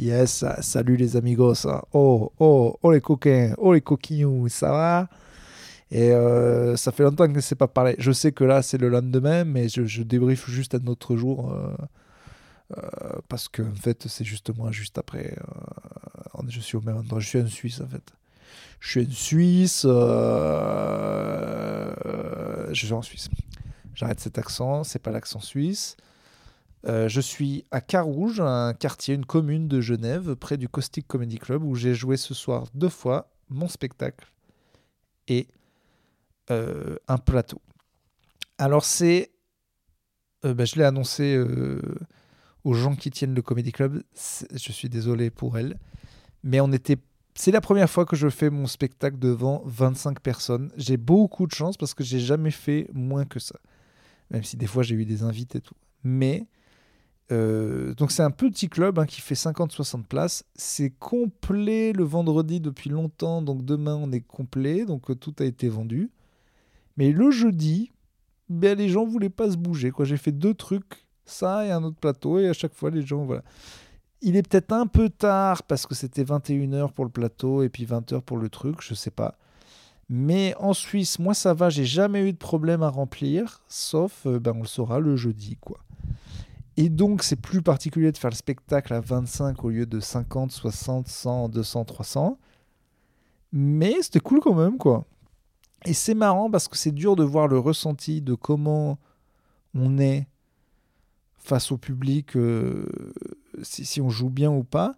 [0.00, 1.66] Yes, salut les amigos.
[1.92, 5.08] Oh, oh, oh les coquins, oh les coquinous, ça va?
[5.90, 7.96] Et euh, ça fait longtemps que c'est pas parlé.
[7.98, 11.52] Je sais que là, c'est le lendemain, mais je, je débriefe juste un autre jour.
[11.52, 11.76] Euh,
[12.78, 15.36] euh, parce que en fait, c'est juste moi, juste après.
[16.48, 17.20] je suis au même endroit.
[17.20, 18.14] Je suis en Suisse, en fait.
[18.80, 19.82] Je suis en Suisse.
[19.82, 19.92] je
[22.72, 23.28] suis en Suisse.
[23.94, 25.98] J'arrête cet accent, c'est pas l'accent suisse.
[26.86, 31.38] Euh, je suis à Carouge, un quartier, une commune de Genève, près du Caustic Comedy
[31.38, 34.32] Club, où j'ai joué ce soir deux fois mon spectacle
[35.28, 35.48] et
[36.50, 37.60] euh, un plateau.
[38.58, 39.30] Alors c'est,
[40.44, 41.42] euh, bah, je l'ai annoncé
[42.64, 44.02] aux gens qui tiennent le Comedy Club.
[44.14, 45.78] Je suis désolé pour elle,
[46.42, 46.96] mais on était.
[47.34, 50.72] C'est la première fois que je fais mon spectacle devant 25 personnes.
[50.76, 53.58] J'ai beaucoup de chance parce que j'ai jamais fait moins que ça,
[54.30, 55.76] même si des fois j'ai eu des invités et tout.
[56.02, 56.46] Mais
[57.30, 60.44] euh, donc c'est un petit club hein, qui fait 50-60 places.
[60.54, 65.44] C'est complet le vendredi depuis longtemps, donc demain on est complet, donc euh, tout a
[65.44, 66.10] été vendu.
[66.96, 67.92] Mais le jeudi,
[68.48, 69.92] ben, les gens voulaient pas se bouger.
[70.02, 73.24] J'ai fait deux trucs, ça et un autre plateau, et à chaque fois les gens...
[73.24, 73.42] voilà.
[74.22, 77.86] Il est peut-être un peu tard parce que c'était 21h pour le plateau et puis
[77.86, 79.38] 20h pour le truc, je sais pas.
[80.10, 84.38] Mais en Suisse, moi ça va, j'ai jamais eu de problème à remplir, sauf euh,
[84.38, 85.78] ben, on le saura le jeudi quoi.
[86.76, 90.52] Et donc, c'est plus particulier de faire le spectacle à 25 au lieu de 50,
[90.52, 92.38] 60, 100, 200, 300.
[93.52, 95.04] Mais c'était cool quand même, quoi.
[95.84, 98.98] Et c'est marrant parce que c'est dur de voir le ressenti de comment
[99.74, 100.26] on est
[101.38, 102.86] face au public, euh,
[103.62, 104.94] si, on joue bien ou pas.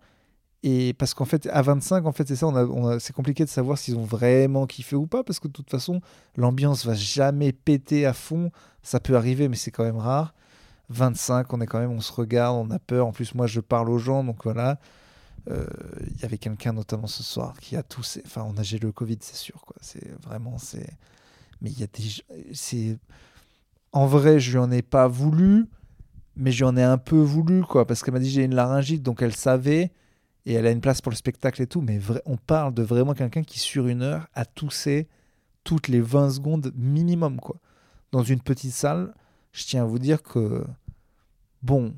[0.64, 3.78] Et parce qu'en fait, à 25, en fait, c'est ça, on c'est compliqué de savoir
[3.78, 6.00] s'ils ont vraiment kiffé ou pas, parce que de toute façon,
[6.36, 8.50] l'ambiance va jamais péter à fond.
[8.82, 10.34] Ça peut arriver, mais c'est quand même rare.
[10.92, 13.06] 25, on est quand même, on se regarde, on a peur.
[13.06, 14.78] En plus, moi, je parle aux gens, donc voilà.
[15.50, 15.66] Euh,
[16.14, 18.92] il y avait quelqu'un notamment ce soir qui a tous, enfin, on a j'ai le
[18.92, 19.76] Covid, c'est sûr, quoi.
[19.80, 20.88] C'est vraiment, c'est,
[21.60, 22.98] mais il y a des, c'est,
[23.92, 25.66] en vrai, je lui en ai pas voulu,
[26.36, 28.54] mais je lui en ai un peu voulu, quoi, parce qu'elle m'a dit j'ai une
[28.54, 29.90] laryngite, donc elle savait
[30.46, 33.14] et elle a une place pour le spectacle et tout, mais on parle de vraiment
[33.14, 35.08] quelqu'un qui sur une heure a toussé
[35.64, 37.56] toutes les 20 secondes minimum, quoi,
[38.12, 39.14] dans une petite salle.
[39.52, 40.64] Je tiens à vous dire que
[41.62, 41.94] bon,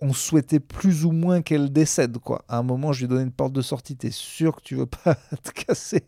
[0.00, 2.44] on souhaitait plus ou moins qu'elle décède, quoi.
[2.48, 3.96] À un moment, je lui ai donné une porte de sortie.
[3.96, 6.02] T'es sûr que tu veux pas te casser?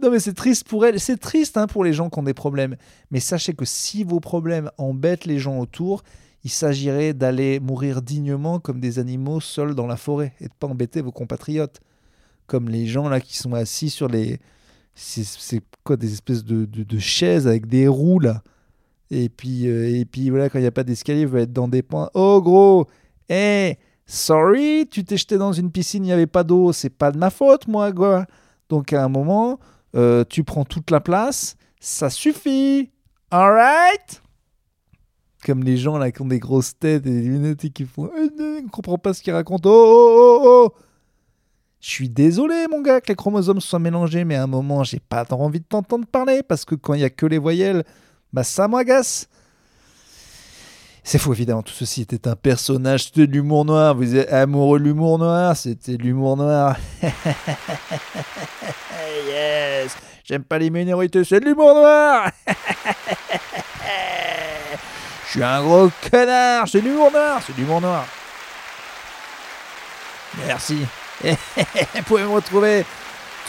[0.00, 1.00] Non, mais c'est triste pour elle.
[1.00, 2.76] C'est triste hein, pour les gens qui ont des problèmes.
[3.10, 6.04] Mais sachez que si vos problèmes embêtent les gens autour,
[6.44, 10.68] il s'agirait d'aller mourir dignement comme des animaux seuls dans la forêt et de pas
[10.68, 11.80] embêter vos compatriotes.
[12.46, 14.38] Comme les gens là qui sont assis sur les.
[14.94, 18.42] C'est quoi des espèces de, de chaises avec des roues là
[19.10, 21.68] et puis, euh, et puis voilà, quand il n'y a pas d'escalier, vous être dans
[21.68, 22.10] des points.
[22.14, 22.86] Oh gros,
[23.28, 23.76] hey,
[24.06, 27.18] sorry, tu t'es jeté dans une piscine, il n'y avait pas d'eau, c'est pas de
[27.18, 28.26] ma faute, moi, quoi.
[28.68, 29.58] Donc à un moment,
[29.96, 32.90] euh, tu prends toute la place, ça suffit.
[33.30, 34.22] Alright?
[35.44, 38.06] Comme les gens là qui ont des grosses têtes et des lunettes et qui font.
[38.06, 39.70] Euh, on ne comprend pas ce qu'ils racontent.
[39.70, 40.80] Oh, oh, oh, oh!
[41.80, 45.00] Je suis désolé, mon gars, que les chromosomes soient mélangés, mais à un moment, j'ai
[45.00, 47.84] pas envie de t'entendre parler parce que quand il y a que les voyelles,
[48.32, 49.28] bah ça m'agace.
[51.02, 51.62] C'est faux, évidemment.
[51.62, 53.04] Tout ceci était un personnage.
[53.04, 53.94] C'était de l'humour noir.
[53.94, 55.56] Vous êtes amoureux de l'humour noir.
[55.56, 56.76] C'était de l'humour noir.
[59.26, 59.96] yes.
[60.24, 61.24] J'aime pas les minorités.
[61.24, 62.30] C'est de l'humour noir.
[65.26, 66.68] Je suis un gros connard.
[66.68, 67.40] C'est de l'humour noir.
[67.44, 68.04] C'est de l'humour noir.
[70.46, 70.86] Merci.
[71.24, 72.84] Vous pouvez me retrouver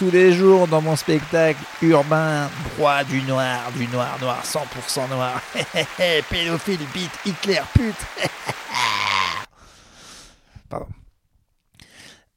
[0.02, 5.40] tous les jours dans mon spectacle urbain, droit du noir, du noir, noir, 100% noir.
[6.28, 7.94] Pédophile, bite, Hitler, pute.
[10.70, 10.88] Pardon.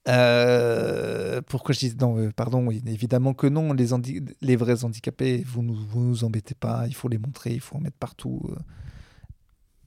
[0.09, 3.73] Euh, pourquoi je dis non euh, Pardon, évidemment que non.
[3.73, 6.85] Les, vrais handicapés, vous vous nous embêtez pas.
[6.87, 8.43] Il faut les montrer, il faut en mettre partout.
[8.51, 8.57] Euh.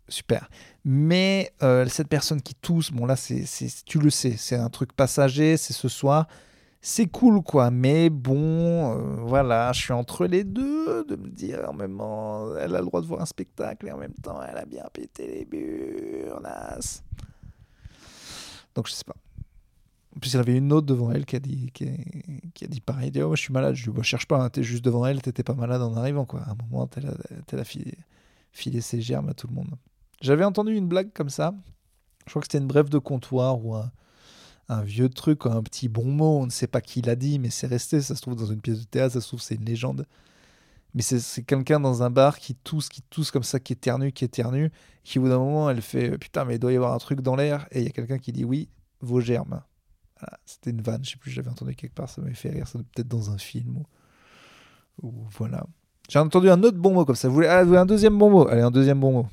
[0.08, 0.50] super.
[0.84, 1.54] Mais
[1.90, 3.16] cette personne qui tousse, bon là,
[3.86, 6.26] tu le sais, c'est un truc passager, c'est ce soir
[6.82, 7.72] c'est cool quoi.
[7.72, 12.56] Mais bon euh, voilà je suis entre les deux de me dire en même temps
[12.56, 14.86] elle a le droit de voir un spectacle et en même temps elle a bien
[14.94, 17.04] pété les burnas.
[18.76, 19.16] Donc je sais pas.
[20.16, 22.82] En plus il y avait une autre devant elle qui a dit qui, a, dit
[22.82, 23.12] pareil.
[23.12, 23.76] Dit, oh, je suis malade.
[23.76, 26.42] Je ne cherche pas hein, t'es juste devant elle t'étais pas malade en arrivant quoi.
[26.42, 27.96] À un moment t'as a, filé,
[28.52, 29.76] filé ses germes à tout le monde.
[30.22, 31.54] J'avais entendu une blague comme ça.
[32.26, 33.92] Je crois que c'était une brève de comptoir ou un
[34.70, 37.50] un vieux truc, un petit bon mot, on ne sait pas qui l'a dit, mais
[37.50, 39.66] c'est resté, ça se trouve dans une pièce de théâtre, ça se trouve c'est une
[39.66, 40.06] légende.
[40.94, 44.26] mais c'est quelqu'un dans un bar qui tousse, qui tousse comme ça, qui éternue, qui
[44.26, 44.72] éternue,
[45.04, 47.22] qui au bout d'un moment, elle fait Putain, mais il doit y avoir un truc
[47.22, 47.68] dans l'air.
[47.72, 48.70] Et il y a quelqu'un qui dit Oui,
[49.02, 49.62] vos germes.
[50.46, 52.80] C'était une vanne, je sais plus, j'avais entendu quelque part, ça m'avait fait rire, ça
[52.80, 53.84] peut-être dans un film.
[55.02, 55.66] Ou, voilà.
[56.10, 57.28] J'ai entendu un autre bon mot comme ça.
[57.28, 58.48] Vous voulez, ah, vous voulez un deuxième bon mot?
[58.48, 59.28] Allez, un deuxième bon mot.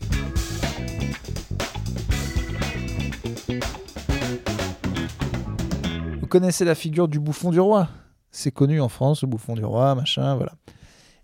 [6.34, 7.88] Connaissez la figure du bouffon du roi
[8.32, 10.54] C'est connu en France, le bouffon du roi, machin, voilà.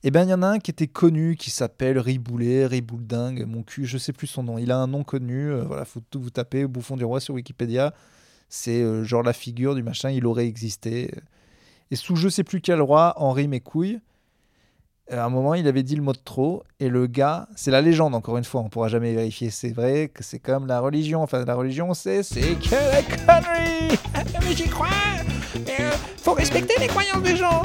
[0.04, 3.64] Eh bien, il y en a un qui était connu, qui s'appelle Riboulet, Ribouledingue, mon
[3.64, 4.56] cul, je sais plus son nom.
[4.56, 7.34] Il a un nom connu, euh, voilà, faut tout vous taper, Bouffon du Roi sur
[7.34, 7.92] Wikipédia.
[8.48, 11.10] C'est euh, genre la figure du machin, il aurait existé.
[11.90, 13.98] Et sous je sais plus quel roi, Henri Mécouille,
[15.10, 17.80] à un moment, il avait dit le mot de trop, et le gars, c'est la
[17.80, 21.22] légende, encore une fois, on pourra jamais vérifier, c'est vrai que c'est comme la religion,
[21.22, 24.88] enfin la religion, c'est c'est que la connerie Mais j'y crois
[25.56, 25.90] euh,
[26.22, 27.62] Faut respecter les croyances des gens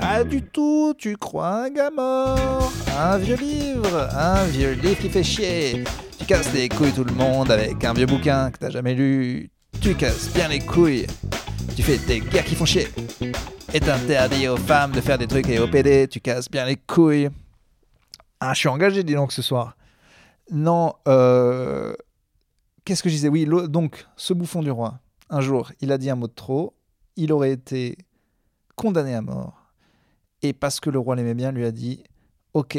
[0.00, 2.72] pas du tout, tu crois un gars mort.
[2.96, 5.82] Un vieux livre, un vieux livre qui fait chier.
[6.20, 9.50] Tu casses les couilles tout le monde avec un vieux bouquin que t'as jamais lu.
[9.80, 11.08] Tu casses bien les couilles.
[11.74, 12.86] Tu fais des guerres qui font chier.
[13.74, 16.76] Et t'interdis aux femmes de faire des trucs et au PD, tu casses bien les
[16.76, 17.28] couilles.
[18.40, 19.76] Ah, je suis engagé, dis donc, ce soir.
[20.50, 21.94] Non, euh...
[22.84, 23.28] Qu'est-ce que je disais?
[23.28, 26.74] Oui, donc, ce bouffon du roi, un jour, il a dit un mot de trop.
[27.16, 27.98] Il aurait été
[28.74, 29.58] condamné à mort
[30.42, 32.04] et parce que le roi l'aimait bien, lui a dit
[32.54, 32.78] Ok,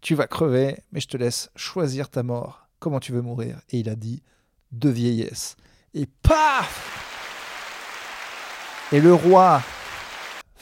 [0.00, 2.68] tu vas crever, mais je te laisse choisir ta mort.
[2.78, 3.60] Comment tu veux mourir?
[3.70, 4.22] Et il a dit
[4.70, 5.56] De vieillesse.
[5.94, 6.88] Et paf
[8.92, 9.62] Et le roi,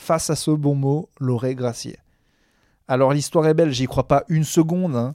[0.01, 1.99] face à ce bon mot, l'aurait gracié.
[2.89, 5.15] Alors l'histoire est belle, j'y crois pas une seconde hein,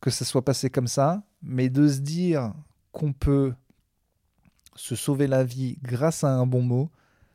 [0.00, 2.54] que ça soit passé comme ça, mais de se dire
[2.92, 3.52] qu'on peut
[4.76, 6.90] se sauver la vie grâce à un bon mot,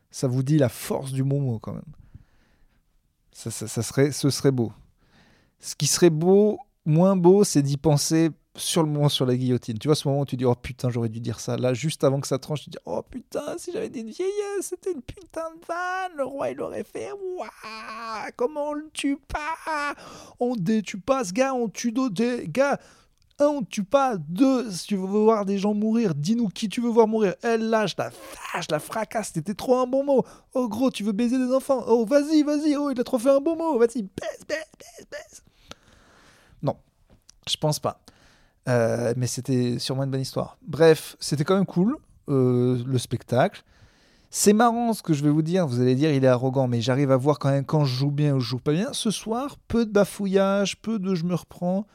[0.09, 1.93] ça vous dit la force du bon mot quand même.
[3.33, 4.71] Ça, serait, ce serait beau.
[5.59, 9.77] Ce qui serait beau, moins beau, c'est d'y penser sur le moment sur la guillotine.
[9.77, 11.57] Tu vois, ce moment où tu dis, oh putain, j'aurais dû dire ça.
[11.57, 14.61] Là, juste avant que ça tranche, tu dis, oh putain, si j'avais dit une vieillesse,
[14.61, 16.17] c'était une putain de vanne.
[16.17, 17.49] Le roi, il aurait fait, waouh,
[18.35, 19.95] comment on le tue pas?
[20.39, 22.79] On détue pas ce gars, on tue d'autres gars.
[23.41, 24.17] Un, on tue pas.
[24.17, 27.35] Deux, si tu veux voir des gens mourir, dis-nous qui tu veux voir mourir.
[27.41, 30.25] Elle, lâche la fâche, la fracasse, c'était trop un bon mot.
[30.53, 31.85] Oh gros, tu veux baiser des enfants.
[31.87, 32.75] Oh, vas-y, vas-y.
[32.75, 33.79] Oh, il a trop fait un bon mot.
[33.79, 35.43] Vas-y, baisse, baisse, baisse, baisse.
[36.61, 36.75] Non,
[37.47, 38.01] je pense pas.
[38.69, 40.57] Euh, mais c'était sûrement une bonne histoire.
[40.67, 41.97] Bref, c'était quand même cool,
[42.29, 43.63] euh, le spectacle.
[44.29, 45.65] C'est marrant ce que je vais vous dire.
[45.65, 48.11] Vous allez dire, il est arrogant, mais j'arrive à voir quand même quand je joue
[48.11, 48.93] bien ou je joue pas bien.
[48.93, 51.87] Ce soir, peu de bafouillage, peu de je me reprends.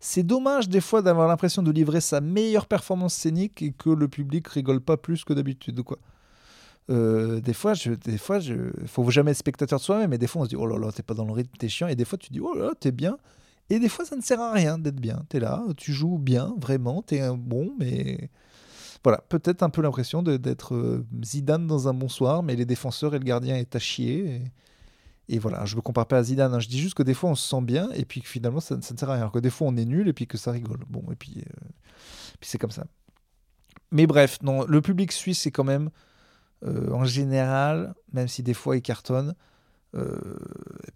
[0.00, 4.06] C'est dommage des fois d'avoir l'impression de livrer sa meilleure performance scénique et que le
[4.06, 5.82] public rigole pas plus que d'habitude.
[5.82, 5.98] quoi.
[6.90, 8.38] Euh, des fois, je, des fois,
[8.86, 10.92] faut jamais être spectateur de soi-même, mais des fois on se dit oh là là,
[10.92, 12.70] t'es pas dans le rythme, t'es chiant, et des fois tu dis oh là là,
[12.78, 13.18] t'es bien,
[13.70, 16.54] et des fois ça ne sert à rien d'être bien, t'es là, tu joues bien,
[16.58, 18.30] vraiment, t'es un bon, mais
[19.04, 23.14] voilà, peut-être un peu l'impression d'être euh, Zidane dans un bon soir, mais les défenseurs
[23.14, 24.42] et le gardien est à chier.
[25.28, 26.58] Et, voilà, je ne me compare pas à Zidane, hein.
[26.58, 28.76] je dis juste que des fois on se sent bien et puis que finalement ça,
[28.76, 29.30] ne sert à rien.
[29.30, 30.80] Que des fois on est nul et puis que ça rigole.
[30.88, 31.68] Bon, et puis, euh,
[32.40, 32.86] puis c'est comme ça.
[33.90, 35.90] Mais bref, non, le public suisse est quand même,
[36.64, 39.34] euh, en général, même si des fois il cartonne,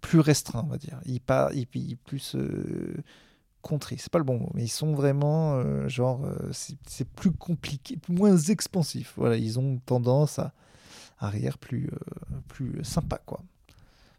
[0.01, 0.99] plus restreint, on va dire.
[1.05, 2.35] Il, pas, il, il plus
[3.61, 8.37] contrit, c'est pas le bon mot, mais ils sont vraiment, genre, c'est plus compliqué, moins
[8.37, 9.13] expansif.
[9.15, 10.53] Voilà, ils ont tendance à
[11.19, 11.89] arrière plus,
[12.47, 13.41] plus sympa, quoi.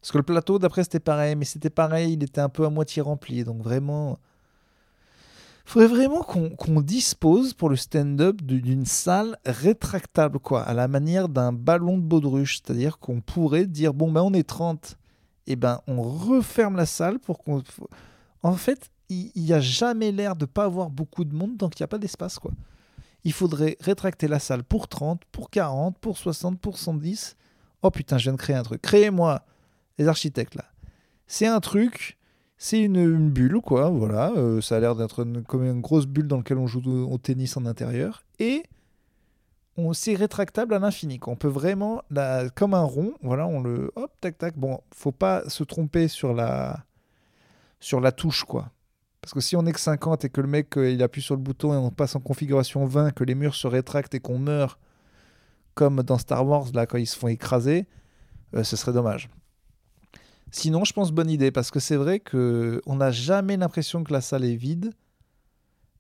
[0.01, 2.71] Parce que le plateau, d'après, c'était pareil, mais c'était pareil, il était un peu à
[2.71, 3.43] moitié rempli.
[3.43, 4.19] Donc vraiment,
[5.67, 11.29] il faudrait vraiment qu'on dispose pour le stand-up d'une salle rétractable, quoi, à la manière
[11.29, 12.61] d'un ballon de baudruche.
[12.63, 14.99] C'est-à-dire qu'on pourrait dire, bon, ben on est 30,
[15.47, 17.63] et ben on referme la salle pour qu'on...
[18.43, 21.83] En fait, il n'y a jamais l'air de pas avoir beaucoup de monde, donc il
[21.83, 22.53] n'y a pas d'espace, quoi.
[23.25, 27.37] Il faudrait rétracter la salle pour 30, pour 40, pour 60, pour 110.
[27.81, 28.83] Oh putain, je viens de créer un truc.
[28.83, 29.43] Créez-moi
[29.97, 30.65] les architectes là.
[31.27, 32.19] C'est un truc,
[32.65, 34.33] c'est une, bulle quoi, voilà.
[34.39, 37.59] Euh, ça a l'air d'être comme une grosse bulle dans laquelle on joue au, tennis
[37.59, 38.63] en intérieur et
[39.77, 41.21] on c'est rétractable à l'infini.
[41.27, 42.01] On peut vraiment,
[42.55, 44.57] comme un rond, voilà, on le hop tac tac.
[44.57, 46.87] Bon, faut pas se tromper sur la
[47.81, 48.71] sur la touche quoi.
[49.21, 51.35] Parce que si on est que 50 et que le mec euh, il appuie sur
[51.35, 54.39] le bouton et on passe en configuration 20, que les murs se rétractent et qu'on
[54.39, 54.81] meurt
[55.75, 57.87] comme dans Star Wars là quand ils se font écraser,
[58.55, 59.29] euh, ce serait dommage.
[60.55, 64.13] Sinon, je pense bonne idée parce que c'est vrai que on n'a jamais l'impression que
[64.13, 64.93] la salle est vide.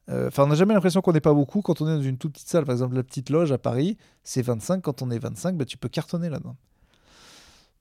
[0.09, 2.19] Euh, enfin, on n'a jamais l'impression qu'on n'est pas beaucoup quand on est dans une
[2.19, 2.65] toute petite salle.
[2.65, 4.81] Par exemple, la petite loge à Paris, c'est 25.
[4.81, 6.55] Quand on est 25, bah, tu peux cartonner là-dedans.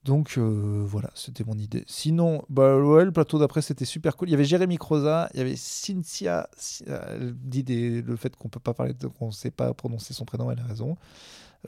[0.04, 1.84] Donc euh, voilà, c'était mon idée.
[1.86, 4.30] Sinon, bah, le plateau d'après, c'était super cool.
[4.30, 6.50] Il y avait Jérémy Croza, il y avait Cynthia.
[6.88, 7.64] Elle dit
[8.02, 10.98] le fait qu'on peut pas parler, qu'on sait pas prononcer son prénom, elle a raison.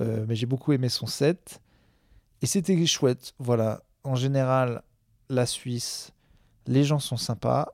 [0.02, 1.62] Euh, mais j'ai beaucoup aimé son set.
[2.42, 3.34] Et c'était chouette.
[3.38, 3.84] Voilà.
[4.04, 4.82] En général,
[5.30, 6.12] la Suisse,
[6.68, 7.74] les gens sont sympas.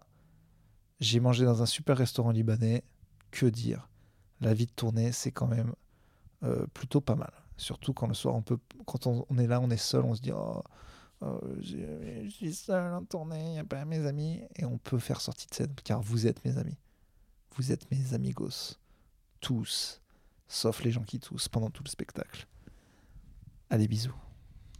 [0.99, 2.83] J'ai mangé dans un super restaurant libanais.
[3.31, 3.87] Que dire?
[4.39, 5.73] La vie de tournée, c'est quand même
[6.43, 7.31] euh, plutôt pas mal.
[7.57, 10.21] Surtout quand le soir, on peut, quand on, est là, on est seul, on se
[10.21, 10.63] dit oh,
[11.21, 14.41] oh, je suis seul en tournée, il n'y a pas mes amis.
[14.55, 16.77] Et on peut faire sortie de scène, car vous êtes mes amis.
[17.55, 18.77] Vous êtes mes amigos.
[19.39, 20.01] Tous.
[20.47, 22.47] Sauf les gens qui toussent pendant tout le spectacle.
[23.69, 24.15] Allez, bisous.